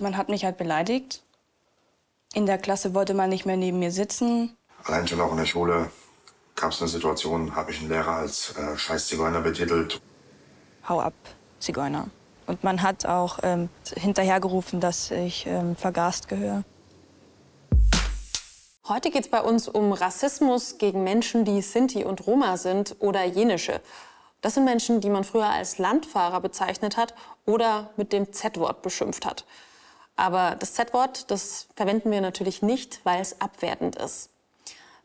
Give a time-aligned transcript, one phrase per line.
[0.00, 1.22] Man hat mich halt beleidigt.
[2.32, 4.56] In der Klasse wollte man nicht mehr neben mir sitzen.
[4.84, 5.90] Allein schon auch in der Schule
[6.56, 10.00] gab es eine Situation, habe ich einen Lehrer als äh, Scheiß-Zigeuner betitelt.
[10.88, 11.12] Hau ab,
[11.58, 12.08] Zigeuner.
[12.46, 16.64] Und man hat auch ähm, hinterhergerufen, dass ich ähm, vergast gehöre.
[18.88, 23.24] Heute geht es bei uns um Rassismus gegen Menschen, die Sinti und Roma sind oder
[23.24, 23.82] Jenische.
[24.40, 29.26] Das sind Menschen, die man früher als Landfahrer bezeichnet hat oder mit dem Z-Wort beschimpft
[29.26, 29.44] hat.
[30.20, 34.28] Aber das Z-Wort, das verwenden wir natürlich nicht, weil es abwertend ist.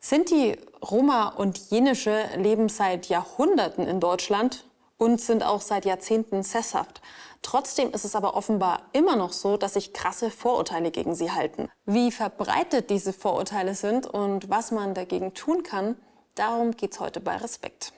[0.02, 4.66] Sinti, Roma und Jenische leben seit Jahrhunderten in Deutschland
[4.98, 7.02] und sind auch seit Jahrzehnten sesshaft.
[7.44, 11.70] Trotzdem ist es aber offenbar immer noch so, dass sich krasse Vorurteile gegen sie halten.
[11.86, 15.96] Wie verbreitet diese Vorurteile sind und was man dagegen tun kann,
[16.36, 17.94] darum geht es heute bei Respekt.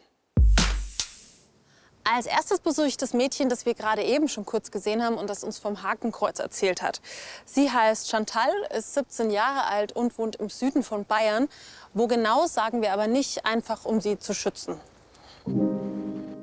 [2.10, 5.30] Als erstes besuche ich das Mädchen, das wir gerade eben schon kurz gesehen haben und
[5.30, 7.02] das uns vom Hakenkreuz erzählt hat.
[7.44, 11.50] Sie heißt Chantal, ist 17 Jahre alt und wohnt im Süden von Bayern.
[11.94, 14.80] Wo genau, sagen wir aber nicht, einfach um sie zu schützen.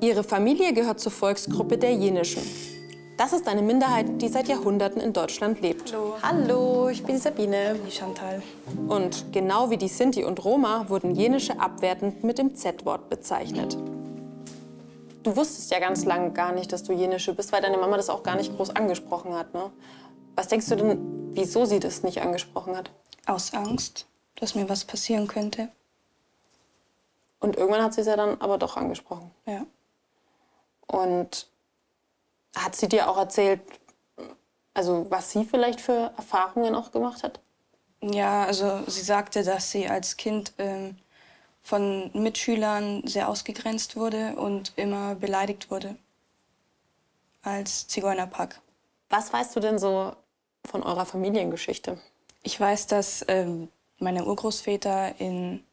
[0.01, 2.43] Ihre Familie gehört zur Volksgruppe der Jenischen.
[3.17, 5.93] Das ist eine Minderheit, die seit Jahrhunderten in Deutschland lebt.
[5.93, 6.17] Hallo.
[6.21, 7.75] Hallo, ich bin Sabine.
[7.87, 8.43] Die Chantal.
[8.87, 13.77] Und genau wie die Sinti und Roma wurden Jenische abwertend mit dem Z-Wort bezeichnet.
[15.25, 18.11] Du wusstest ja ganz lange gar nicht, dass du Jenische bist, weil deine Mama das
[18.11, 19.55] auch gar nicht groß angesprochen hat.
[19.55, 19.71] Ne?
[20.35, 22.91] Was denkst du denn, wieso sie das nicht angesprochen hat?
[23.25, 25.69] Aus Angst, dass mir was passieren könnte.
[27.39, 29.31] Und irgendwann hat sie es ja dann aber doch angesprochen.
[29.47, 29.65] Ja.
[30.85, 31.47] Und
[32.55, 33.61] hat sie dir auch erzählt,
[34.75, 37.39] also was sie vielleicht für Erfahrungen auch gemacht hat?
[38.03, 40.97] Ja, also sie sagte, dass sie als Kind ähm,
[41.65, 45.95] von Mitschülern sehr ausgegrenzt wurde und immer beleidigt wurde.
[47.41, 48.61] Als Zigeunerpack.
[49.09, 50.15] Was weißt du denn so
[50.63, 51.97] von eurer Familiengeschichte?
[52.43, 55.63] Ich weiß, dass ähm, meine Urgroßväter in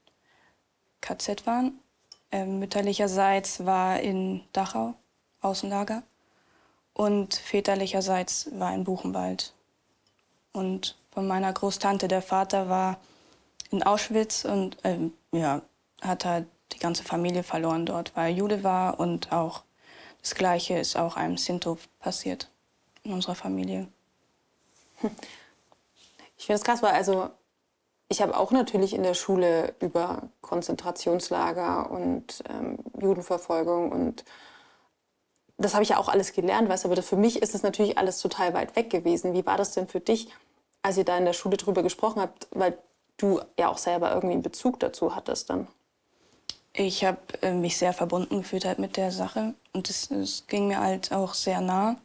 [1.03, 1.78] KZ waren.
[2.31, 4.95] Ähm, mütterlicherseits war in Dachau,
[5.43, 6.03] Außenlager.
[6.95, 9.53] Und väterlicherseits war in Buchenwald.
[10.53, 12.99] Und von meiner Großtante, der Vater war
[13.71, 15.61] in Auschwitz und ähm, ja,
[16.03, 19.01] hat halt die ganze Familie verloren dort, weil er Jude war.
[19.01, 19.63] Und auch
[20.21, 22.51] das Gleiche ist auch einem Sinto passiert
[23.03, 23.89] in unserer Familie.
[26.39, 27.31] Ich finde es krass, weil also
[28.09, 34.25] ich habe auch natürlich in der Schule über Konzentrationslager und ähm, Judenverfolgung und
[35.57, 37.99] das habe ich ja auch alles gelernt, weißt du, aber für mich ist es natürlich
[37.99, 39.33] alles total weit weg gewesen.
[39.34, 40.29] Wie war das denn für dich,
[40.83, 42.77] als ihr da in der Schule drüber gesprochen habt, weil
[43.17, 45.69] du ja auch selber irgendwie einen Bezug dazu hattest dann?
[46.75, 50.69] Ich habe äh, mich sehr verbunden gefühlt halt mit der Sache und es, es ging
[50.69, 51.97] mir halt auch sehr nah,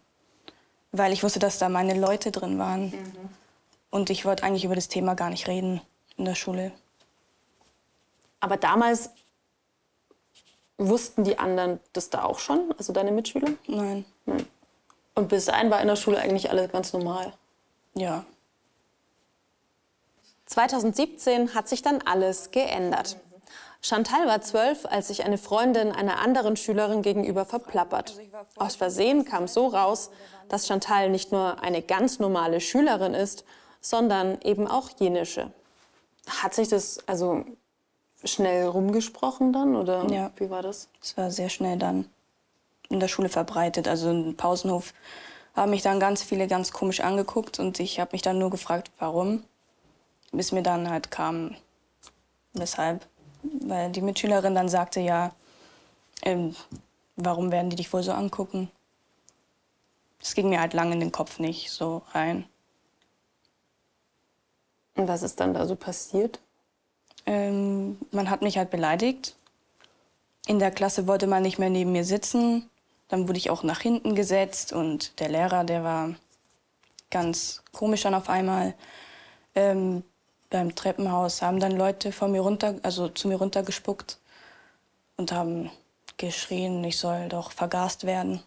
[0.92, 2.92] weil ich wusste, dass da meine Leute drin waren.
[2.92, 3.30] Mhm.
[3.90, 5.82] Und ich wollte eigentlich über das Thema gar nicht reden
[6.18, 6.72] in der Schule.
[8.40, 9.10] Aber damals
[10.78, 13.50] wussten die anderen das da auch schon, also deine Mitschüler?
[13.68, 14.06] Nein.
[15.16, 17.34] Und bis dahin war in der Schule eigentlich alles ganz normal.
[17.96, 18.26] Ja.
[20.46, 23.18] 2017 hat sich dann alles geändert.
[23.88, 28.16] Chantal war zwölf, als sich eine Freundin einer anderen Schülerin gegenüber verplappert.
[28.58, 30.10] Aus Versehen kam so raus,
[30.50, 33.46] dass Chantal nicht nur eine ganz normale Schülerin ist,
[33.80, 35.52] sondern eben auch jenische.
[36.28, 37.46] Hat sich das also
[38.26, 40.32] schnell rumgesprochen dann oder Ja.
[40.36, 40.90] wie war das?
[41.02, 42.10] Es war sehr schnell dann
[42.90, 43.88] in der Schule verbreitet.
[43.88, 44.94] Also im Pausenhof
[45.56, 48.92] haben mich dann ganz viele ganz komisch angeguckt und ich habe mich dann nur gefragt,
[49.00, 49.44] warum.
[50.34, 51.56] Bis mir dann halt kam,
[52.52, 53.08] weshalb.
[53.62, 55.34] Weil die Mitschülerin dann sagte, ja,
[56.24, 56.56] ähm,
[57.16, 58.72] warum werden die dich wohl so angucken?
[60.20, 62.46] Das ging mir halt lange in den Kopf nicht so rein.
[64.96, 66.40] Und was ist dann da so passiert?
[67.26, 69.36] Ähm, man hat mich halt beleidigt.
[70.48, 72.70] In der Klasse wollte man nicht mehr neben mir sitzen.
[73.10, 76.16] Dann wurde ich auch nach hinten gesetzt und der Lehrer, der war
[77.12, 78.74] ganz komisch dann auf einmal.
[79.56, 80.04] Ähm,
[80.50, 84.18] beim Treppenhaus haben dann Leute von mir runter, also zu mir runtergespuckt
[85.18, 85.72] und haben
[86.18, 88.42] geschrien, ich soll doch vergast werden.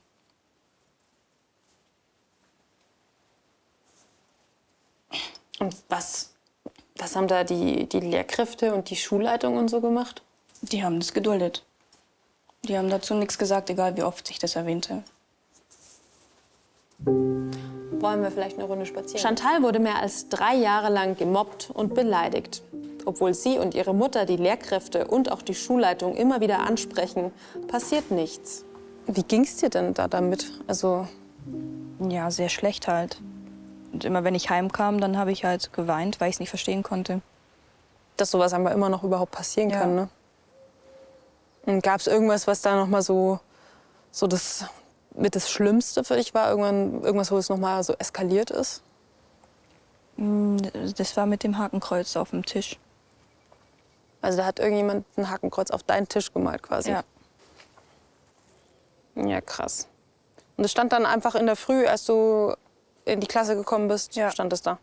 [5.58, 6.32] Und was,
[6.96, 10.22] was haben da die, die Lehrkräfte und die Schulleitung und so gemacht?
[10.62, 11.64] Die haben das geduldet.
[12.62, 15.02] Die haben dazu nichts gesagt, egal wie oft ich das erwähnte.
[17.04, 19.20] Wollen wir vielleicht eine Runde spazieren?
[19.20, 22.62] Chantal wurde mehr als drei Jahre lang gemobbt und beleidigt.
[23.06, 27.32] Obwohl sie und ihre Mutter die Lehrkräfte und auch die Schulleitung immer wieder ansprechen,
[27.68, 28.64] passiert nichts.
[29.06, 30.50] Wie ging's dir denn da damit?
[30.66, 31.06] Also,
[32.08, 33.20] Ja, sehr schlecht halt.
[33.92, 36.82] Und immer wenn ich heimkam, dann habe ich halt geweint, weil ich es nicht verstehen
[36.82, 37.20] konnte.
[38.16, 39.80] Dass sowas einfach immer noch überhaupt passieren Ja.
[39.80, 39.94] kann.
[39.94, 40.08] Ne?
[41.66, 43.40] Und gab es irgendwas, was da noch mal so,
[44.10, 44.64] so das
[45.14, 46.50] mit das Schlimmste für dich war?
[46.50, 48.82] Irgendwann, irgendwas, wo es noch mal so eskaliert ist?
[50.16, 50.58] Mm,
[50.96, 52.78] Das war mit dem Hakenkreuz auf dem Tisch.
[54.22, 56.90] Also da hat irgendjemand ein Hakenkreuz auf deinen Tisch gemalt quasi.
[56.90, 57.02] Ja.
[59.16, 59.88] Ja, krass.
[60.56, 62.54] Und es stand dann einfach in der Früh, als du
[63.06, 64.30] in die Klasse gekommen bist, Ja.
[64.30, 64.78] stand es da.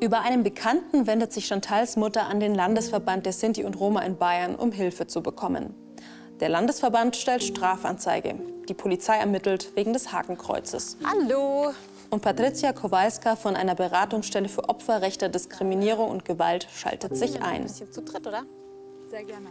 [0.00, 4.16] Über einen Bekannten wendet sich Chantals Mutter an den Landesverband der Sinti und Roma in
[4.18, 5.74] Bayern, um Hilfe zu bekommen.
[6.40, 8.34] Der Landesverband stellt Strafanzeige.
[8.68, 10.96] Die Polizei ermittelt wegen des Hakenkreuzes.
[11.04, 11.72] Hallo.
[12.10, 17.62] Und Patricia Kowalska von einer Beratungsstelle für Opfer rechter Diskriminierung und Gewalt schaltet sich ein.
[17.62, 18.42] Bisschen zu dritt, oder?
[19.10, 19.46] Sehr gerne.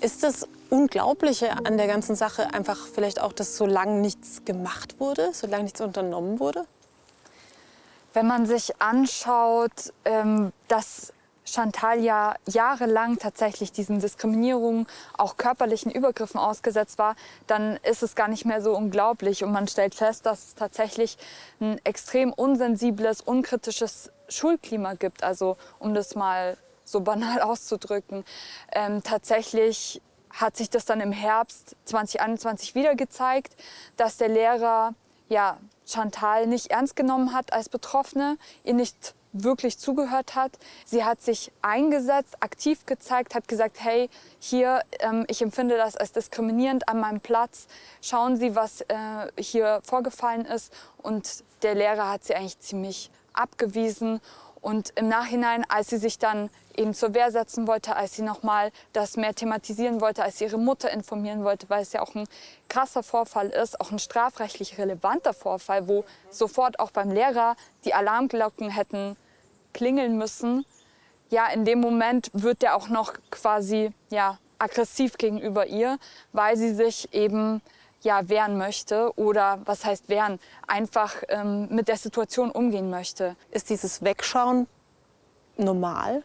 [0.00, 5.00] Ist das Unglaubliche an der ganzen Sache einfach vielleicht auch, dass so lange nichts gemacht
[5.00, 6.64] wurde, so lange nichts unternommen wurde?
[8.12, 11.12] Wenn man sich anschaut, ähm, dass
[11.52, 14.86] Chantal ja jahrelang tatsächlich diesen Diskriminierungen,
[15.16, 17.16] auch körperlichen Übergriffen ausgesetzt war,
[17.46, 19.44] dann ist es gar nicht mehr so unglaublich.
[19.44, 21.18] Und man stellt fest, dass es tatsächlich
[21.60, 25.22] ein extrem unsensibles, unkritisches Schulklima gibt.
[25.24, 28.24] Also um das mal so banal auszudrücken.
[28.72, 33.56] Ähm, tatsächlich hat sich das dann im Herbst 2021 wieder gezeigt,
[33.96, 34.94] dass der Lehrer
[35.28, 40.52] ja, Chantal nicht ernst genommen hat als Betroffene, ihr nicht wirklich zugehört hat.
[40.84, 44.08] Sie hat sich eingesetzt, aktiv gezeigt, hat gesagt, hey,
[44.38, 47.66] hier, ähm, ich empfinde das als diskriminierend an meinem Platz.
[48.00, 48.94] Schauen Sie, was äh,
[49.38, 50.72] hier vorgefallen ist.
[50.98, 54.20] Und der Lehrer hat sie eigentlich ziemlich abgewiesen.
[54.60, 58.70] Und im Nachhinein, als sie sich dann eben zur Wehr setzen wollte, als sie nochmal
[58.92, 62.28] das mehr thematisieren wollte, als sie ihre Mutter informieren wollte, weil es ja auch ein
[62.68, 68.70] krasser Vorfall ist, auch ein strafrechtlich relevanter Vorfall, wo sofort auch beim Lehrer die Alarmglocken
[68.70, 69.16] hätten
[69.74, 70.64] klingeln müssen.
[71.30, 75.98] Ja, in dem Moment wird er auch noch quasi ja, aggressiv gegenüber ihr,
[76.32, 77.60] weil sie sich eben
[78.02, 83.36] ja, wehren möchte oder was heißt wehren, einfach ähm, mit der Situation umgehen möchte.
[83.50, 84.66] Ist dieses Wegschauen
[85.56, 86.22] normal?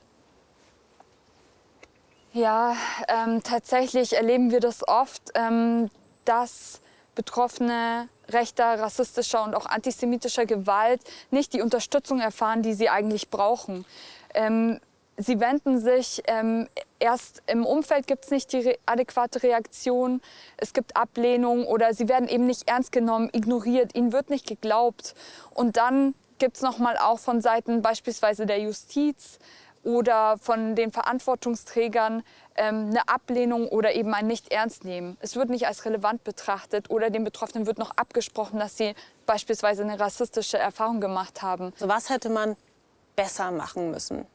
[2.34, 2.76] Ja,
[3.08, 5.90] ähm, tatsächlich erleben wir das oft, ähm,
[6.26, 6.82] dass
[7.16, 13.86] Betroffene rechter, rassistischer und auch antisemitischer Gewalt nicht die Unterstützung erfahren, die sie eigentlich brauchen.
[14.34, 14.80] Ähm,
[15.18, 16.68] sie wenden sich, ähm,
[17.00, 20.22] erst im Umfeld gibt es nicht die re adäquate Reaktion,
[20.58, 25.14] es gibt Ablehnung oder sie werden eben nicht ernst genommen, ignoriert, ihnen wird nicht geglaubt.
[25.54, 29.40] Und dann gibt es nochmal auch von Seiten beispielsweise der Justiz
[29.84, 32.24] oder von den Verantwortungsträgern
[32.56, 35.18] ähm, eine Ablehnung oder eben ein Nicht-Ernst-Nehmen.
[35.20, 38.96] Es wird nicht als relevant betrachtet oder den Betroffenen wird noch abgesprochen, dass sie
[39.26, 41.74] beispielsweise eine rassistische Erfahrung gemacht haben.
[41.78, 42.56] So was hätte man
[43.16, 44.26] besser machen müssen?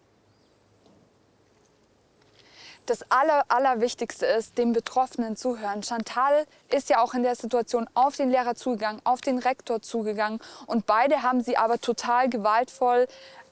[2.89, 5.83] Das Aller, Allerwichtigste ist, dem Betroffenen zuhören.
[5.83, 10.41] Chantal ist ja auch in der Situation auf den Lehrer zugegangen, auf den Rektor zugegangen.
[10.65, 13.07] Und beide haben sie aber total gewaltvoll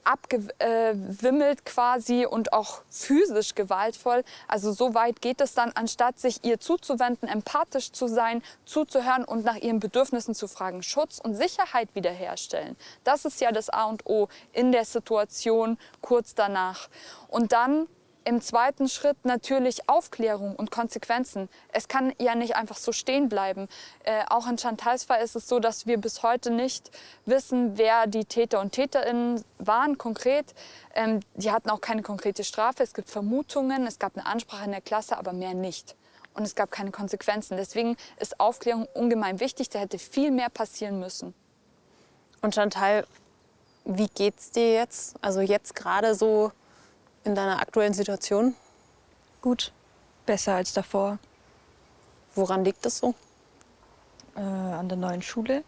[0.04, 4.22] abgewimmelt quasi und auch physisch gewaltvoll.
[4.48, 9.44] Also so weit geht es dann, anstatt sich ihr zuzuwenden, empathisch zu sein, zuzuhören und
[9.44, 10.82] nach ihren Bedürfnissen zu fragen.
[10.82, 12.76] Schutz und Sicherheit wiederherstellen.
[13.04, 16.88] Das ist ja das A und O in der Situation kurz danach.
[17.28, 17.88] Und dann
[18.26, 21.48] im zweiten Schritt natürlich Aufklärung und Konsequenzen.
[21.72, 23.68] Es kann ja nicht einfach so stehen bleiben.
[24.02, 26.90] Äh, auch in Chantals Fall ist es so, dass wir bis heute nicht
[27.24, 30.54] wissen, wer die Täter und Täterinnen waren konkret.
[30.94, 32.82] Ähm, die hatten auch keine konkrete Strafe.
[32.82, 35.94] Es gibt Vermutungen, es gab eine Ansprache in der Klasse, aber mehr nicht.
[36.34, 37.56] Und es gab keine Konsequenzen.
[37.56, 39.68] Deswegen ist Aufklärung ungemein wichtig.
[39.68, 41.32] Da hätte viel mehr passieren müssen.
[42.42, 43.06] Und Chantal,
[43.84, 45.14] wie geht's dir jetzt?
[45.22, 46.50] Also jetzt gerade so
[47.26, 48.54] in deiner aktuellen Situation?
[49.42, 49.72] Gut,
[50.24, 51.18] besser als davor.
[52.34, 53.14] Woran liegt es so?
[54.36, 55.64] Äh, an der neuen Schule.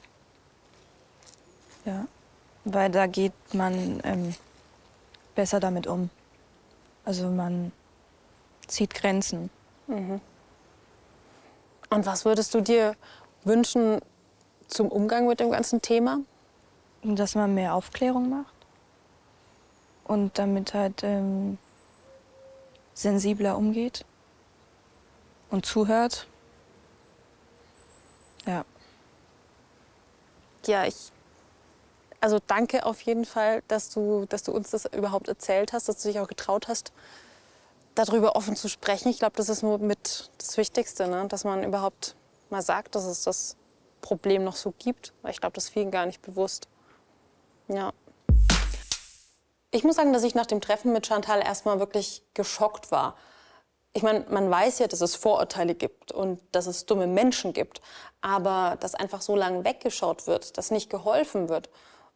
[1.85, 2.07] Ja,
[2.65, 4.35] weil da geht man ähm,
[5.35, 6.11] besser damit um.
[7.05, 7.73] Also man
[8.67, 9.51] zieht Grenzen.
[9.87, 10.21] Und
[11.91, 12.95] was würdest du dir
[13.45, 14.01] wünschen
[14.67, 16.21] zum Umgang mit dem ganzen Thema?
[17.03, 18.58] dass man mehr Aufklärung macht
[20.09, 21.59] und damit halt ähm,
[22.95, 24.05] sensibler umgeht
[25.51, 26.27] und zuhört.
[28.47, 28.65] Ja.
[30.67, 31.13] Ja, ich.
[32.21, 36.03] Also danke auf jeden Fall, dass du, dass du uns das überhaupt erzählt hast, dass
[36.03, 36.93] du dich auch getraut hast,
[37.95, 39.09] darüber offen zu sprechen.
[39.09, 41.27] Ich glaube, das ist nur mit das Wichtigste, ne?
[41.29, 42.17] dass man überhaupt
[42.51, 43.57] mal sagt, dass es das
[44.01, 45.13] Problem noch so gibt.
[45.23, 46.67] Weil ich glaube, das ist vielen gar nicht bewusst.
[47.69, 47.93] Ja.
[49.71, 53.17] Ich muss sagen, dass ich nach dem Treffen mit Chantal erstmal wirklich geschockt war.
[53.93, 57.83] Ich meine, man weiß ja, dass es Vorurteile gibt und dass es dumme Menschen gibt.
[58.21, 61.69] Aber dass einfach so lange weggeschaut wird, dass nicht geholfen wird,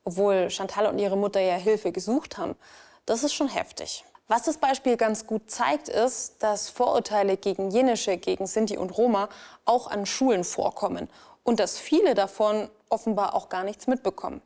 [0.04, 2.56] obwohl Chantal und ihre Mutter ja Hilfe gesucht haben,
[3.04, 4.04] das ist schon heftig.
[4.28, 9.28] Was das Beispiel ganz gut zeigt, ist, dass Vorurteile gegen Jenische, gegen Sinti und Roma
[9.66, 11.10] auch an Schulen vorkommen
[11.42, 14.40] und dass viele davon offenbar auch gar nichts mitbekommen.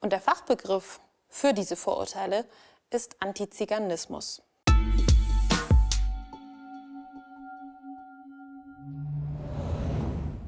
[0.00, 2.44] Und der Fachbegriff für diese Vorurteile
[2.90, 4.42] ist Antiziganismus.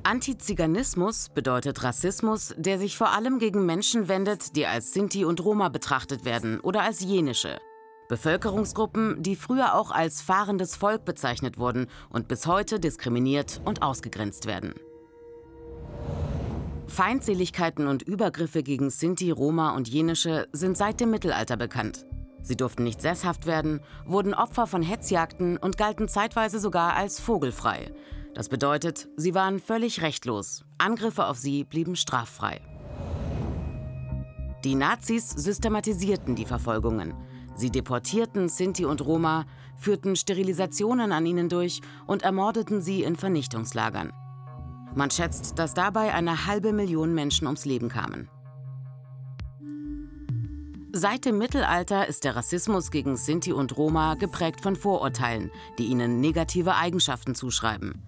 [0.02, 5.68] Antiziganismus bedeutet Rassismus, der sich vor allem gegen Menschen wendet, die als Sinti und Roma
[5.68, 7.58] betrachtet werden oder als Jenische.
[8.08, 14.46] Bevölkerungsgruppen, die früher auch als fahrendes Volk bezeichnet wurden und bis heute diskriminiert und ausgegrenzt
[14.46, 14.74] werden.
[16.90, 22.04] Feindseligkeiten und Übergriffe gegen Sinti, Roma und Jenische sind seit dem Mittelalter bekannt.
[22.42, 27.92] Sie durften nicht sesshaft werden, wurden Opfer von Hetzjagden und galten zeitweise sogar als vogelfrei.
[28.34, 30.64] Das bedeutet, sie waren völlig rechtlos.
[30.78, 32.60] Angriffe auf sie blieben straffrei.
[34.64, 37.14] Die Nazis systematisierten die Verfolgungen.
[37.56, 44.12] Sie deportierten Sinti und Roma, führten Sterilisationen an ihnen durch und ermordeten sie in Vernichtungslagern.
[44.94, 48.28] Man schätzt, dass dabei eine halbe Million Menschen ums Leben kamen.
[50.92, 56.20] Seit dem Mittelalter ist der Rassismus gegen Sinti und Roma geprägt von Vorurteilen, die ihnen
[56.20, 58.02] negative Eigenschaften zuschreiben.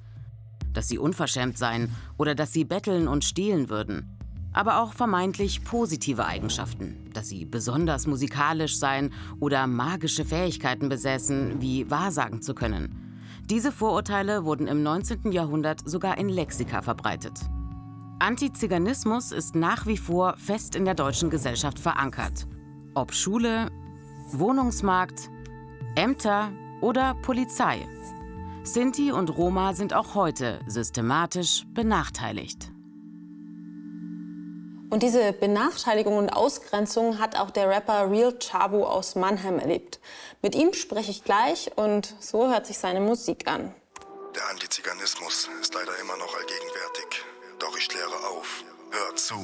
[0.73, 4.19] Dass sie unverschämt seien oder dass sie betteln und stehlen würden.
[4.53, 11.89] Aber auch vermeintlich positive Eigenschaften, dass sie besonders musikalisch seien oder magische Fähigkeiten besäßen, wie
[11.89, 13.12] wahrsagen zu können.
[13.53, 15.31] Diese Vorurteile wurden im 19.
[15.31, 17.39] Jahrhundert sogar in Lexika verbreitet.
[18.19, 22.47] Antiziganismus ist nach wie vor fest in der deutschen Gesellschaft verankert.
[22.95, 23.71] Ob Schule,
[24.31, 25.29] Wohnungsmarkt,
[25.97, 27.87] Ämter oder Polizei.
[28.63, 32.72] Sinti und Roma sind auch heute systematisch benachteiligt.
[34.93, 39.99] Und diese Benachteiligung und Ausgrenzung hat auch der Rapper Real Chabu aus Mannheim erlebt.
[40.43, 43.75] Mit ihm spreche ich gleich und so hört sich seine Musik an.
[44.37, 47.25] Der Antiziganismus ist leider immer noch allgegenwärtig.
[47.59, 48.65] Doch ich kläre auf.
[48.91, 49.37] Hör zu.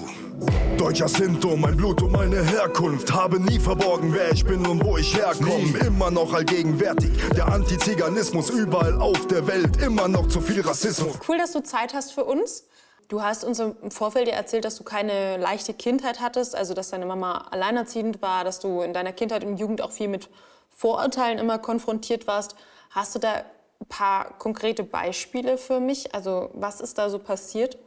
[0.76, 3.10] Deutscher Sinto, mein Blut und meine Herkunft.
[3.10, 5.78] Habe nie verborgen, wer ich bin und wo ich herkomme.
[5.78, 7.10] Immer noch allgegenwärtig.
[7.34, 9.78] Der Antiziganismus überall auf der Welt.
[9.78, 11.16] Immer noch zu viel Rassismus.
[11.26, 12.64] Cool, dass du Zeit hast für uns.
[13.08, 16.90] Du hast uns im Vorfeld ja erzählt, dass du keine leichte Kindheit hattest, also dass
[16.90, 20.28] deine Mama alleinerziehend war, dass du in deiner Kindheit und Jugend auch viel mit
[20.68, 22.54] Vorurteilen immer konfrontiert warst.
[22.90, 23.32] Hast du da
[23.80, 26.14] ein paar konkrete Beispiele für mich?
[26.14, 27.78] Also was ist da so passiert?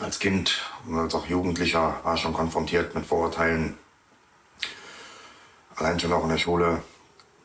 [0.00, 3.76] Als Kind und als auch Jugendlicher war ich schon konfrontiert mit Vorurteilen.
[5.74, 6.82] Allein schon auch in der Schule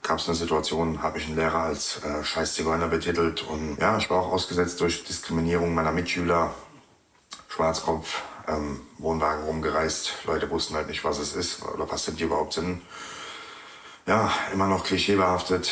[0.04, 3.42] gab es eine Situation, habe ich einen Lehrer als äh, Scheißzigeuner betitelt.
[3.42, 6.54] Und ja, ich war auch ausgesetzt durch Diskriminierung meiner Mitschüler.
[7.56, 10.26] Schwarzkopf, ähm, Wohnwagen rumgereist.
[10.26, 12.82] Leute wussten halt nicht, was es ist oder was sind die überhaupt sind.
[14.06, 15.72] Ja, immer noch klischeebehaftet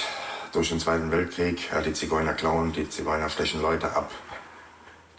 [0.53, 1.69] durch den Zweiten Weltkrieg.
[1.73, 4.09] Ja, die Zigeuner klauen, die Zigeuner stechen Leute ab.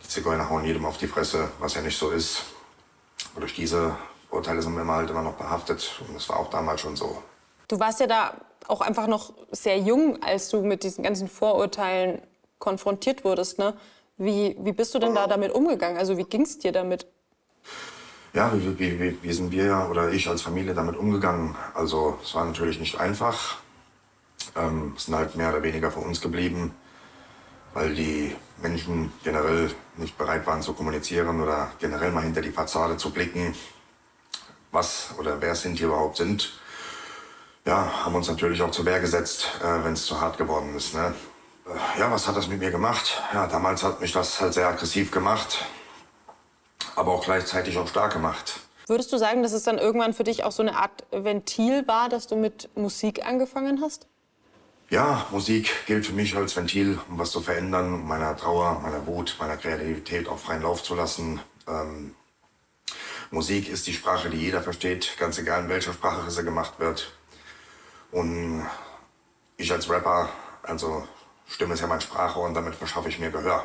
[0.02, 2.44] Die Zigeuner hauen jedem auf die Fresse, was ja nicht so ist.
[3.34, 3.94] Und durch diese
[4.30, 6.00] Urteile sind wir halt immer noch behaftet.
[6.08, 7.22] Und das war auch damals schon so.
[7.68, 8.34] Du warst ja da
[8.68, 12.22] auch einfach noch sehr jung, als du mit diesen ganzen Vorurteilen
[12.58, 13.58] konfrontiert wurdest.
[13.58, 13.74] Ne?
[14.16, 15.98] Wie, wie bist du denn da damit umgegangen?
[15.98, 17.06] Also wie ging es dir damit?
[18.32, 21.56] Ja, wie, wie, wie, sind wir oder ich als Familie damit umgegangen?
[21.74, 23.58] Also es war natürlich nicht einfach.
[24.56, 26.74] Ähm, es sind halt mehr oder weniger für uns geblieben,
[27.74, 32.96] weil die Menschen generell nicht bereit waren zu kommunizieren oder generell mal hinter die Fassade
[32.96, 33.54] zu blicken,
[34.70, 36.58] was oder wer sind hier überhaupt sind.
[37.64, 40.94] Ja, haben uns natürlich auch zur Wehr gesetzt, äh, wenn es zu hart geworden ist.
[40.94, 41.14] Ne?
[41.66, 43.22] Äh, ja, was hat das mit mir gemacht?
[43.32, 45.64] Ja, damals hat mich das halt sehr aggressiv gemacht,
[46.96, 48.60] aber auch gleichzeitig auch stark gemacht.
[48.86, 52.08] Würdest du sagen, dass es dann irgendwann für dich auch so eine Art Ventil war,
[52.10, 54.06] dass du mit Musik angefangen hast?
[54.90, 59.06] Ja, Musik gilt für mich als Ventil, um was zu verändern, um meiner Trauer, meiner
[59.06, 61.40] Wut, meiner Kreativität auch freien Lauf zu lassen.
[61.66, 62.14] Ähm,
[63.30, 67.10] Musik ist die Sprache, die jeder versteht, ganz egal in welcher Sprache sie gemacht wird.
[68.12, 68.66] Und
[69.56, 70.28] ich als Rapper,
[70.62, 71.08] also
[71.46, 73.64] Stimme ist ja mein Sprachrohr und damit verschaffe ich mir Gehör.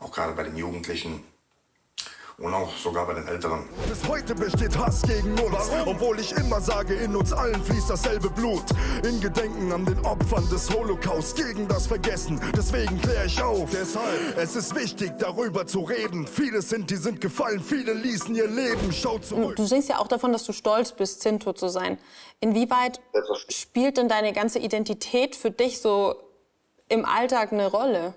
[0.00, 1.24] Auch gerade bei den Jugendlichen.
[2.38, 3.66] Und auch sogar bei den Älteren.
[3.88, 8.28] Bis heute besteht Hass gegen uns, obwohl ich immer sage, in uns allen fließt dasselbe
[8.28, 8.62] Blut.
[9.08, 13.70] In Gedenken an den Opfern des Holocaust, gegen das Vergessen, deswegen kläre ich auf.
[13.70, 16.26] Deshalb, es ist wichtig, darüber zu reden.
[16.26, 18.92] Viele sind, die sind gefallen, viele ließen ihr Leben.
[18.92, 19.56] Schau zurück.
[19.56, 21.98] Du singst ja auch davon, dass du stolz bist, Sinto zu sein.
[22.40, 23.00] Inwieweit
[23.48, 26.25] spielt denn deine ganze Identität für dich so
[26.88, 28.14] im Alltag eine Rolle?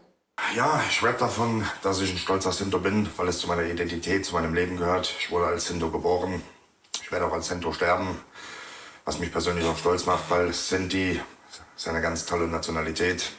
[0.56, 4.26] Ja, ich rap davon, dass ich ein stolzer Sinto bin, weil es zu meiner Identität,
[4.26, 5.14] zu meinem Leben gehört.
[5.20, 6.42] Ich wurde als Sinto geboren.
[7.02, 8.18] Ich werde auch als Sinto sterben,
[9.06, 11.20] was mich persönlich auch stolz macht, weil Sinti
[11.76, 13.32] ist eine ganz tolle Nationalität.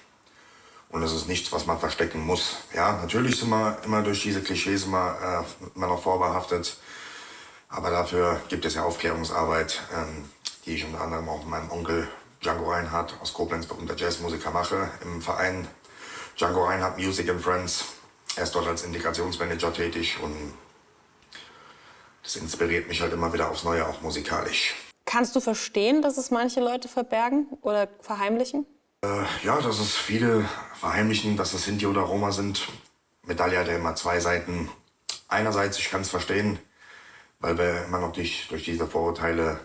[0.90, 2.56] Und es ist nichts, was man verstecken muss.
[2.75, 6.76] Ja, natürlich sind wir immer durch diese Klischees immer, äh, immer noch vorbehaftet.
[7.68, 10.28] Aber dafür gibt es ja Aufklärungsarbeit, ähm,
[10.66, 12.08] die ich unter anderem auch meinem Onkel
[12.42, 15.68] Django Reinhardt aus Koblenz, berühmter Jazzmusiker, mache im Verein
[16.38, 17.85] Django Reinhardt Music and Friends.
[18.37, 20.54] Er ist dort als Integrationsmanager tätig und
[22.23, 24.75] das inspiriert mich halt immer wieder aufs Neue, auch musikalisch.
[25.04, 28.64] Kannst du verstehen, dass es manche Leute verbergen oder verheimlichen?
[29.02, 32.68] Äh, ja, dass es viele verheimlichen, dass es Sinti oder Roma sind.
[33.26, 34.70] Medaille hat ja immer zwei Seiten.
[35.28, 36.59] Einerseits, ich kann es verstehen,
[37.40, 39.61] weil wir immer noch durch, durch diese Vorurteile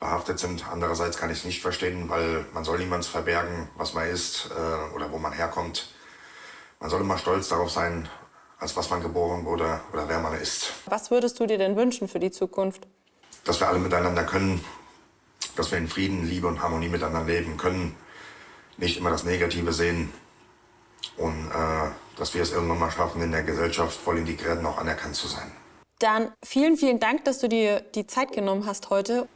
[0.00, 0.66] behaftet sind.
[0.70, 4.94] Andererseits kann ich es nicht verstehen, weil man soll niemals verbergen, was man ist äh,
[4.94, 5.88] oder wo man herkommt.
[6.80, 8.08] Man soll immer stolz darauf sein,
[8.58, 10.72] als was man geboren wurde oder wer man ist.
[10.86, 12.86] Was würdest du dir denn wünschen für die Zukunft?
[13.44, 14.64] Dass wir alle miteinander können,
[15.56, 17.96] dass wir in Frieden, Liebe und Harmonie miteinander leben können,
[18.76, 20.12] nicht immer das Negative sehen
[21.16, 24.78] und äh, dass wir es irgendwann mal schaffen, in der Gesellschaft voll integriert und auch
[24.78, 25.50] anerkannt zu sein.
[25.98, 29.28] Dann vielen, vielen Dank, dass du dir die Zeit genommen hast heute.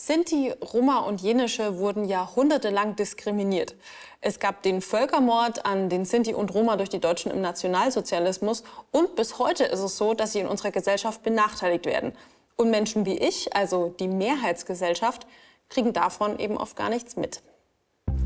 [0.00, 3.74] Sinti, Roma und Jenische wurden jahrhundertelang diskriminiert.
[4.20, 8.62] Es gab den Völkermord an den Sinti und Roma durch die Deutschen im Nationalsozialismus
[8.92, 12.12] und bis heute ist es so, dass sie in unserer Gesellschaft benachteiligt werden.
[12.54, 15.26] Und Menschen wie ich, also die Mehrheitsgesellschaft,
[15.68, 17.42] kriegen davon eben oft gar nichts mit.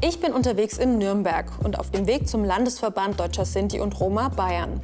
[0.02, 4.28] Ich bin unterwegs in Nürnberg und auf dem Weg zum Landesverband Deutscher Sinti und Roma
[4.28, 4.82] Bayern.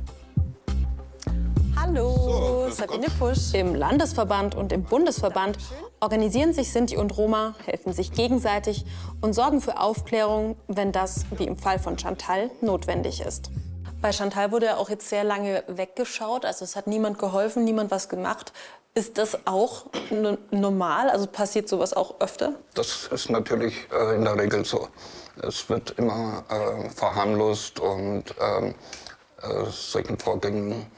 [1.91, 3.55] Hallo, Sabine Pusch.
[3.55, 5.57] Im Landesverband und im Bundesverband
[6.01, 8.85] organisieren sich Sinti und Roma, helfen sich gegenseitig
[9.23, 13.51] und sorgen für Aufklärung, wenn das, wie im Fall von Chantal, notwendig ist.
[14.03, 17.91] Bei Chantal wurde ja auch jetzt sehr lange weggeschaut, also es hat niemand geholfen, niemand
[17.91, 18.53] was gemacht.
[18.93, 19.87] Ist das auch
[20.51, 21.09] normal?
[21.09, 22.53] Also passiert sowas auch öfter?
[22.75, 24.89] Das ist natürlich äh, in der Regel so.
[25.43, 28.75] Es wird immer äh, verharmlost und ähm,
[29.41, 30.98] äh, solchen Vorgängen, äh,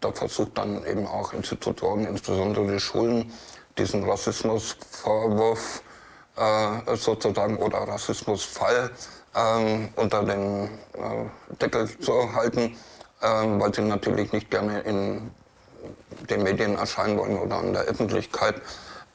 [0.00, 3.32] da versucht dann eben auch Institutionen, insbesondere die Schulen,
[3.78, 5.82] diesen Rassismusvorwurf
[6.36, 8.90] äh, sozusagen oder Rassismusfall
[9.34, 12.76] ähm, unter den äh, Deckel zu halten,
[13.22, 15.30] ähm, weil sie natürlich nicht gerne in
[16.28, 18.60] den Medien erscheinen wollen oder an der Öffentlichkeit.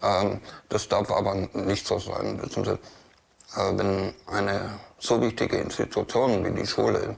[0.02, 2.42] Ähm, das darf aber nicht so sein.
[2.42, 7.16] Wissen Sie, äh, wenn eine so wichtige Institution wie die Schule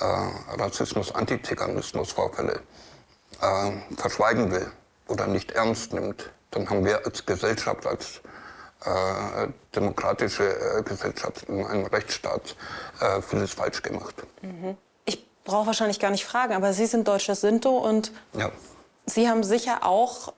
[0.00, 2.60] äh, Rassismus, Antiziganismusvorfälle
[3.40, 4.70] äh, verschweigen will
[5.08, 8.20] oder nicht ernst nimmt, dann haben wir als Gesellschaft, als
[8.84, 12.56] äh, demokratische äh, Gesellschaft in einem Rechtsstaat
[13.00, 14.14] äh, vieles falsch gemacht.
[15.04, 18.50] Ich brauche wahrscheinlich gar nicht fragen, aber Sie sind deutscher Sinto und Ja.
[19.06, 20.32] Sie haben sicher auch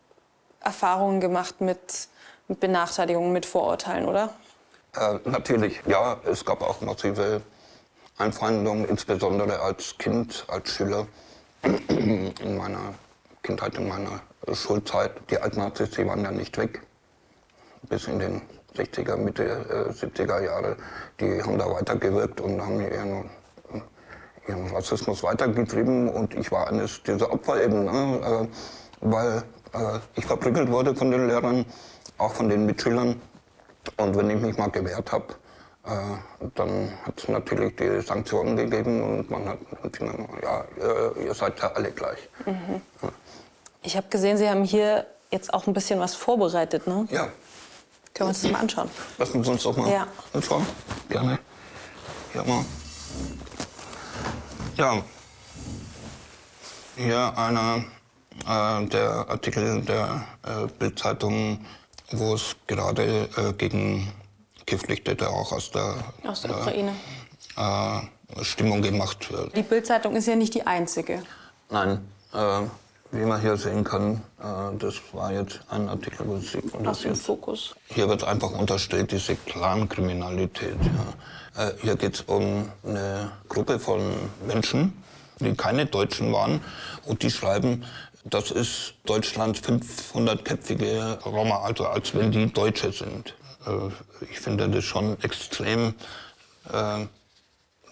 [0.61, 2.09] Erfahrungen gemacht mit,
[2.49, 4.35] mit Benachteiligungen, mit Vorurteilen, oder?
[4.95, 7.43] Äh, natürlich, ja, es gab auch massive
[8.19, 11.07] Einfeindungen, insbesondere als Kind, als Schüler
[11.63, 12.95] in meiner
[13.43, 14.21] Kindheit, in meiner
[14.53, 15.13] Schulzeit.
[15.31, 16.83] Die Altnazis, die waren ja nicht weg.
[17.89, 18.43] Bis in den
[18.77, 20.77] 60er, Mitte äh, 70er Jahre.
[21.21, 23.31] Die haben da weitergewirkt und haben ihren,
[24.49, 26.09] ihren Rassismus weitergetrieben.
[26.09, 28.49] Und ich war eines dieser Opfer eben, ne?
[28.51, 28.57] äh,
[29.01, 31.65] weil äh, ich verprügelt wurde von den Lehrern,
[32.19, 33.21] auch von den Mitschülern.
[33.97, 35.35] Und wenn ich mich mal gewehrt habe,
[36.55, 39.59] dann hat es natürlich die Sanktionen gegeben und man hat
[40.43, 40.65] ja,
[41.25, 42.19] ihr, seid ja alle gleich.
[43.83, 47.07] Ich habe gesehen, Sie haben hier jetzt auch ein bisschen was vorbereitet, ne?
[47.11, 47.33] Ja, Können
[48.15, 48.91] wir uns das mal anschauen?
[49.19, 50.07] lassen Sie uns doch mal Ja.
[50.33, 50.67] anschauen.
[51.09, 51.39] Gerne.
[52.33, 52.65] Hier mal.
[54.77, 55.03] Ja.
[56.97, 57.85] Hier einer
[58.47, 61.65] äh, der Artikel der äh, Bildzeitung,
[62.11, 64.13] wo es gerade äh, gegen
[64.69, 66.93] Geflüchtete auch aus der, Aus der Ukraine.
[67.57, 69.57] äh, Stimmung gemacht wird.
[69.57, 71.23] Die Bildzeitung ist ja nicht die einzige.
[71.71, 72.61] Nein, äh,
[73.11, 77.17] wie man hier sehen kann, äh, das war jetzt ein Artikel, wo Sie Aus dem
[77.17, 77.75] Fokus.
[77.87, 80.77] Hier wird einfach unterstellt, diese Clankriminalität.
[81.57, 81.69] Ja.
[81.69, 84.01] Äh, hier geht es um eine Gruppe von
[84.47, 85.03] Menschen,
[85.41, 86.61] die keine Deutschen waren.
[87.07, 87.85] Und die schreiben,
[88.25, 93.33] das ist Deutschlands 500-köpfige Roma, also als wenn die Deutsche sind.
[93.67, 95.95] Äh, ich finde das schon extrem
[96.73, 97.07] äh,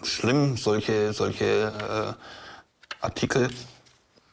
[0.03, 3.49] schlimm, solche, solche äh, Artikel.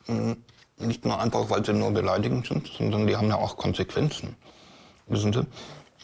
[0.06, 0.36] Hm,
[0.78, 4.36] nicht nur einfach, weil sie nur beleidigend sind, sondern die haben ja auch Konsequenzen.
[5.06, 5.40] Wissen Sie?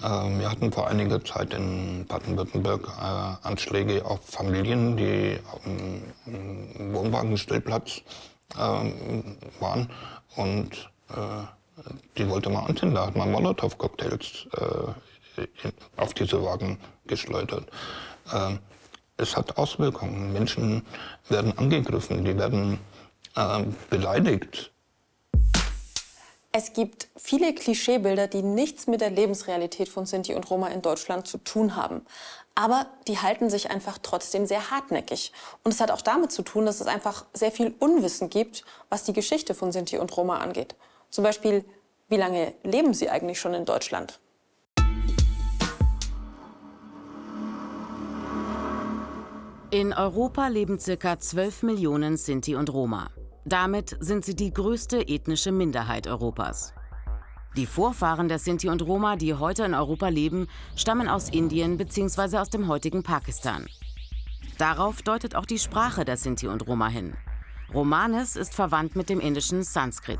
[0.02, 6.94] Äh, wir hatten vor einiger Zeit in Baden-Württemberg äh, Anschläge auf Familien, die auf einem
[6.94, 8.02] Wohnwagenstellplatz
[8.58, 9.90] ähm, waren.
[10.36, 11.44] Und äh,
[12.16, 12.94] die wollte man anzünden.
[12.94, 14.48] Da hat man Molotow-Cocktails
[15.96, 17.66] auf diese Wagen geschleudert.
[18.32, 18.58] Ähm,
[19.16, 20.32] es hat Auswirkungen.
[20.32, 20.82] Menschen
[21.28, 22.78] werden angegriffen, die werden
[23.90, 24.72] beleidigt.
[26.52, 31.28] Es gibt viele Klischeebilder, die nichts mit der Lebensrealität von Sinti und Roma in Deutschland
[31.28, 32.04] zu tun haben.
[32.56, 35.32] Aber die halten sich einfach trotzdem sehr hartnäckig.
[35.62, 39.04] Und es hat auch damit zu tun, dass es einfach sehr viel Unwissen gibt, was
[39.04, 40.74] die Geschichte von Sinti und Roma angeht.
[41.10, 41.64] Zum Beispiel,
[42.08, 44.18] wie lange leben sie eigentlich schon in Deutschland?
[49.72, 51.20] In Europa leben ca.
[51.20, 53.08] 12 Millionen Sinti und Roma.
[53.44, 56.74] Damit sind sie die größte ethnische Minderheit Europas.
[57.56, 62.38] Die Vorfahren der Sinti und Roma, die heute in Europa leben, stammen aus Indien bzw.
[62.38, 63.68] aus dem heutigen Pakistan.
[64.58, 67.14] Darauf deutet auch die Sprache der Sinti und Roma hin.
[67.72, 70.18] Romanes ist verwandt mit dem indischen Sanskrit.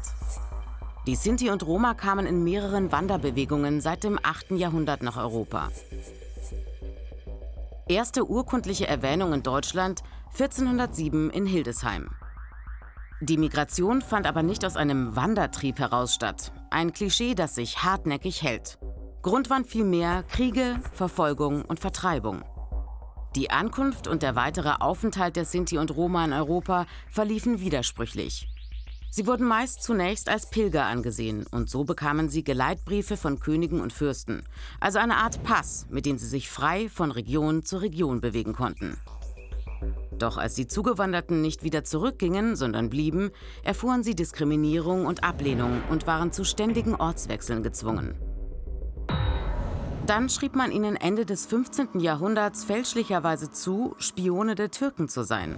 [1.08, 4.52] Die Sinti und Roma kamen in mehreren Wanderbewegungen seit dem 8.
[4.52, 5.70] Jahrhundert nach Europa.
[7.90, 12.09] Erste urkundliche Erwähnung in Deutschland 1407 in Hildesheim.
[13.20, 16.53] Die Migration fand aber nicht aus einem Wandertrieb heraus statt.
[16.70, 18.79] Ein Klischee, das sich hartnäckig hält.
[19.22, 22.44] Grund waren vielmehr Kriege, Verfolgung und Vertreibung.
[23.35, 28.49] Die Ankunft und der weitere Aufenthalt der Sinti und Roma in Europa verliefen widersprüchlich.
[29.12, 33.92] Sie wurden meist zunächst als Pilger angesehen und so bekamen sie Geleitbriefe von Königen und
[33.92, 34.44] Fürsten,
[34.78, 38.96] also eine Art Pass, mit dem sie sich frei von Region zu Region bewegen konnten.
[40.12, 43.30] Doch als die Zugewanderten nicht wieder zurückgingen, sondern blieben,
[43.64, 48.14] erfuhren sie Diskriminierung und Ablehnung und waren zu ständigen Ortswechseln gezwungen.
[50.06, 52.00] Dann schrieb man ihnen Ende des 15.
[52.00, 55.56] Jahrhunderts fälschlicherweise zu, Spione der Türken zu sein.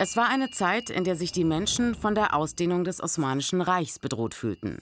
[0.00, 3.98] Es war eine Zeit, in der sich die Menschen von der Ausdehnung des Osmanischen Reichs
[3.98, 4.78] bedroht fühlten.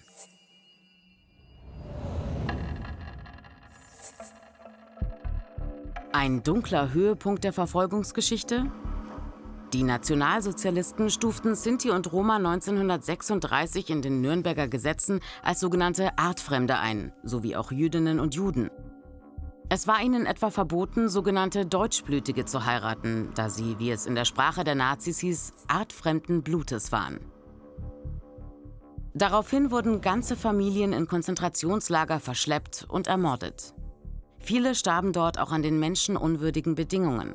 [6.13, 8.71] Ein dunkler Höhepunkt der Verfolgungsgeschichte?
[9.73, 17.13] Die Nationalsozialisten stuften Sinti und Roma 1936 in den Nürnberger Gesetzen als sogenannte Artfremde ein,
[17.23, 18.71] sowie auch Jüdinnen und Juden.
[19.69, 24.25] Es war ihnen etwa verboten, sogenannte Deutschblütige zu heiraten, da sie, wie es in der
[24.25, 27.19] Sprache der Nazis hieß, artfremden Blutes waren.
[29.13, 33.75] Daraufhin wurden ganze Familien in Konzentrationslager verschleppt und ermordet.
[34.39, 37.35] Viele starben dort auch an den menschenunwürdigen Bedingungen.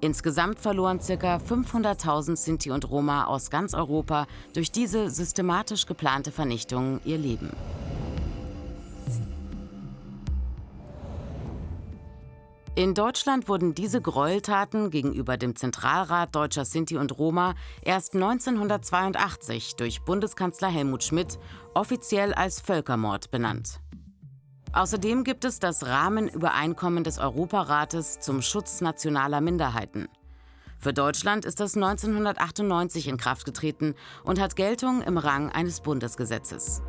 [0.00, 1.38] Insgesamt verloren ca.
[1.38, 7.50] 500.000 Sinti und Roma aus ganz Europa durch diese systematisch geplante Vernichtung ihr Leben.
[12.78, 20.02] In Deutschland wurden diese Gräueltaten gegenüber dem Zentralrat deutscher Sinti und Roma erst 1982 durch
[20.02, 21.40] Bundeskanzler Helmut Schmidt
[21.74, 23.80] offiziell als Völkermord benannt.
[24.72, 30.06] Außerdem gibt es das Rahmenübereinkommen des Europarates zum Schutz nationaler Minderheiten.
[30.78, 36.80] Für Deutschland ist das 1998 in Kraft getreten und hat Geltung im Rang eines Bundesgesetzes.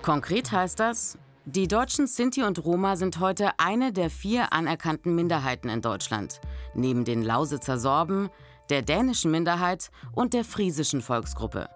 [0.00, 5.68] Konkret heißt das, die deutschen Sinti und Roma sind heute eine der vier anerkannten Minderheiten
[5.68, 6.40] in Deutschland,
[6.74, 8.30] neben den Lausitzer Sorben,
[8.70, 11.68] der dänischen Minderheit und der friesischen Volksgruppe.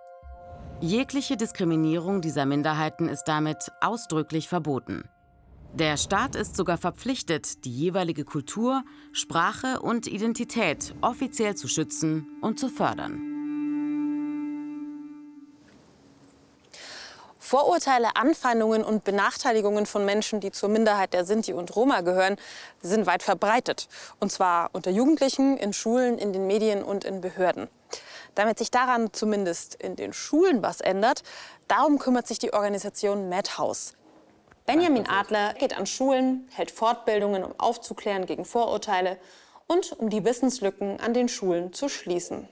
[0.80, 5.02] Jegliche Diskriminierung dieser Minderheiten ist damit ausdrücklich verboten.
[5.74, 12.58] Der Staat ist sogar verpflichtet, die jeweilige Kultur, Sprache und Identität offiziell zu schützen und
[12.58, 13.37] zu fördern.
[17.38, 22.36] Vorurteile, Anfeindungen und Benachteiligungen von Menschen, die zur Minderheit der Sinti und Roma gehören,
[22.82, 23.88] sind weit verbreitet.
[24.18, 27.68] Und zwar unter Jugendlichen, in Schulen, in den Medien und in Behörden.
[28.34, 31.22] Damit sich daran zumindest in den Schulen was ändert,
[31.68, 33.94] darum kümmert sich die Organisation Madhouse.
[34.66, 39.16] Benjamin Adler geht an Schulen, hält Fortbildungen, um aufzuklären gegen Vorurteile
[39.66, 42.48] und um die Wissenslücken an den Schulen zu schließen.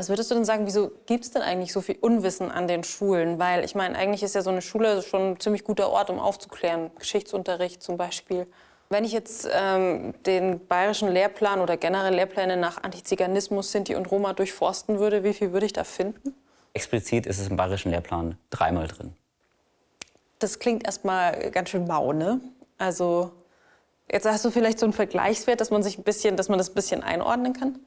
[0.00, 2.84] Was würdest du denn sagen, wieso gibt es denn eigentlich so viel Unwissen an den
[2.84, 3.38] Schulen?
[3.38, 6.18] Weil ich meine, eigentlich ist ja so eine Schule schon ein ziemlich guter Ort, um
[6.18, 6.90] aufzuklären.
[6.98, 8.46] Geschichtsunterricht zum Beispiel.
[8.88, 14.32] Wenn ich jetzt ähm, den bayerischen Lehrplan oder generell Lehrpläne nach Antiziganismus, Sinti und Roma
[14.32, 16.34] durchforsten würde, wie viel würde ich da finden?
[16.72, 19.12] Explizit ist es im bayerischen Lehrplan dreimal drin.
[20.38, 22.40] Das klingt erstmal ganz schön mau, ne?
[22.78, 23.32] Also
[24.10, 26.70] jetzt hast du vielleicht so einen Vergleichswert, dass man sich ein bisschen, dass man das
[26.70, 27.80] ein bisschen einordnen kann.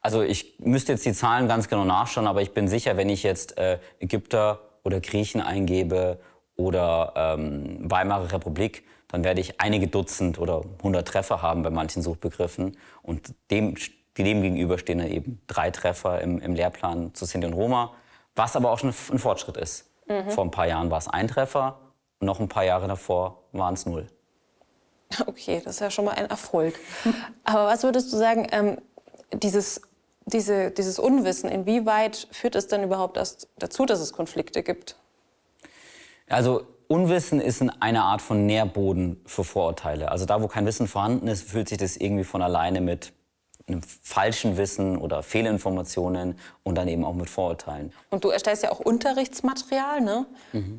[0.00, 3.22] Also ich müsste jetzt die Zahlen ganz genau nachschauen, aber ich bin sicher, wenn ich
[3.22, 6.18] jetzt äh, Ägypter oder Griechen eingebe
[6.56, 12.02] oder ähm, Weimarer Republik, dann werde ich einige Dutzend oder hundert Treffer haben bei manchen
[12.02, 12.76] Suchbegriffen.
[13.02, 13.74] Und dem,
[14.18, 17.92] dem gegenüber stehen dann eben drei Treffer im, im Lehrplan zu Sinti und Roma,
[18.36, 19.90] was aber auch schon ein Fortschritt ist.
[20.06, 20.30] Mhm.
[20.30, 21.78] Vor ein paar Jahren war es ein Treffer,
[22.20, 24.06] noch ein paar Jahre davor waren es null.
[25.26, 26.78] Okay, das ist ja schon mal ein Erfolg.
[27.44, 28.78] Aber was würdest du sagen, ähm,
[29.32, 29.80] dieses,
[30.26, 34.96] diese, dieses Unwissen, inwieweit führt es denn überhaupt dazu, dass es Konflikte gibt?
[36.28, 40.10] Also Unwissen ist eine Art von Nährboden für Vorurteile.
[40.10, 43.12] Also da, wo kein Wissen vorhanden ist, fühlt sich das irgendwie von alleine mit
[43.66, 47.92] einem falschen Wissen oder Fehlinformationen und dann eben auch mit Vorurteilen.
[48.10, 50.26] Und du erstellst ja auch Unterrichtsmaterial, ne?
[50.52, 50.78] Mhm.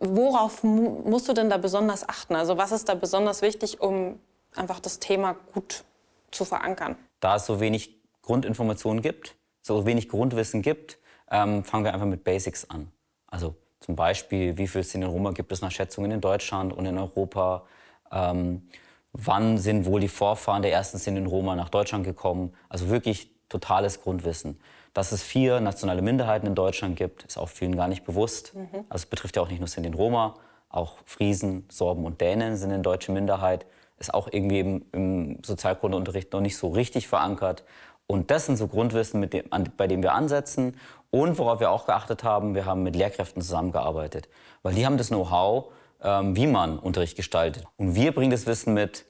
[0.00, 2.34] Worauf musst du denn da besonders achten?
[2.34, 4.18] Also was ist da besonders wichtig, um
[4.54, 5.84] einfach das Thema gut
[6.30, 6.96] zu verankern?
[7.22, 10.98] Da es so wenig Grundinformationen gibt, so wenig Grundwissen gibt,
[11.30, 12.90] ähm, fangen wir einfach mit Basics an.
[13.28, 16.98] Also zum Beispiel, wie viele Sinti Roma gibt es nach Schätzungen in Deutschland und in
[16.98, 17.64] Europa?
[18.10, 18.68] Ähm,
[19.12, 22.54] wann sind wohl die Vorfahren der ersten Sinti Roma nach Deutschland gekommen?
[22.68, 24.60] Also wirklich totales Grundwissen.
[24.92, 28.52] Dass es vier nationale Minderheiten in Deutschland gibt, ist auch vielen gar nicht bewusst.
[28.56, 28.84] Mhm.
[28.88, 30.34] Also es betrifft ja auch nicht nur Sinti Roma,
[30.68, 33.64] auch Friesen, Sorben und Dänen sind eine deutsche Minderheit.
[34.02, 37.62] Ist auch irgendwie im, im Sozialkundeunterricht noch nicht so richtig verankert.
[38.08, 40.76] Und das sind so Grundwissen, dem, an, bei dem wir ansetzen.
[41.10, 44.28] Und worauf wir auch geachtet haben, wir haben mit Lehrkräften zusammengearbeitet.
[44.64, 45.66] Weil die haben das Know-how,
[46.02, 47.64] ähm, wie man Unterricht gestaltet.
[47.76, 49.04] Und wir bringen das Wissen mit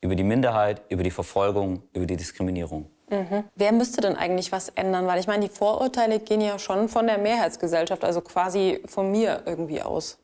[0.00, 2.88] über die Minderheit, über die Verfolgung, über die Diskriminierung.
[3.10, 3.42] Mhm.
[3.56, 5.08] Wer müsste denn eigentlich was ändern?
[5.08, 9.42] Weil ich meine, die Vorurteile gehen ja schon von der Mehrheitsgesellschaft, also quasi von mir
[9.46, 10.18] irgendwie aus.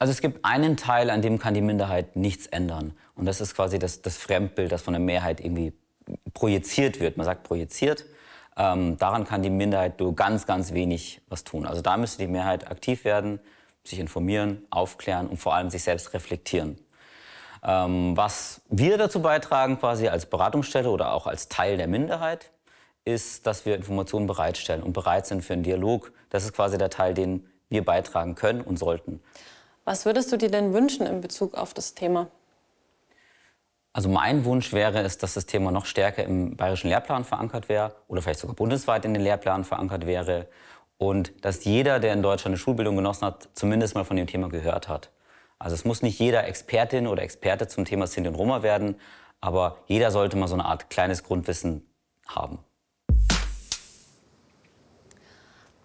[0.00, 2.94] Also es gibt einen Teil, an dem kann die Minderheit nichts ändern.
[3.14, 5.74] Und das ist quasi das, das Fremdbild, das von der Mehrheit irgendwie
[6.32, 7.18] projiziert wird.
[7.18, 8.06] Man sagt projiziert.
[8.56, 11.66] Ähm, daran kann die Minderheit nur ganz, ganz wenig was tun.
[11.66, 13.40] Also da müsste die Mehrheit aktiv werden,
[13.84, 16.78] sich informieren, aufklären und vor allem sich selbst reflektieren.
[17.62, 22.52] Ähm, was wir dazu beitragen, quasi als Beratungsstelle oder auch als Teil der Minderheit,
[23.04, 26.10] ist, dass wir Informationen bereitstellen und bereit sind für einen Dialog.
[26.30, 29.20] Das ist quasi der Teil, den wir beitragen können und sollten.
[29.90, 32.28] Was würdest du dir denn wünschen in Bezug auf das Thema?
[33.92, 37.96] Also mein Wunsch wäre es, dass das Thema noch stärker im bayerischen Lehrplan verankert wäre
[38.06, 40.46] oder vielleicht sogar bundesweit in den Lehrplan verankert wäre
[40.96, 44.48] und dass jeder, der in Deutschland eine Schulbildung genossen hat, zumindest mal von dem Thema
[44.48, 45.10] gehört hat.
[45.58, 48.94] Also es muss nicht jeder Expertin oder Experte zum Thema Sinti und Roma werden,
[49.40, 51.84] aber jeder sollte mal so eine Art kleines Grundwissen
[52.28, 52.60] haben.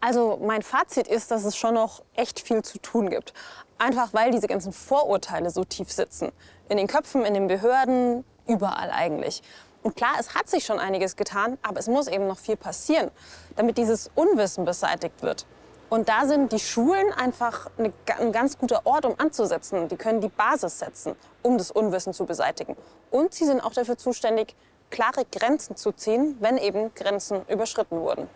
[0.06, 3.34] Also mein Fazit ist, dass es schon noch echt viel zu tun gibt.
[3.80, 6.32] Einfach weil diese ganzen Vorurteile so tief sitzen.
[6.70, 9.42] In den Köpfen, in den Behörden, überall eigentlich.
[9.82, 13.10] Und klar, es hat sich schon einiges getan, aber es muss eben noch viel passieren,
[13.56, 15.48] damit dieses Unwissen beseitigt wird.
[15.90, 19.88] Und da sind die Schulen einfach eine, ein ganz guter Ort, um anzusetzen.
[19.88, 22.78] Die können die Basis setzen, um das Unwissen zu beseitigen.
[23.10, 24.56] Und sie sind auch dafür zuständig,
[24.92, 28.30] klare Grenzen zu ziehen, wenn eben Grenzen überschritten wurden.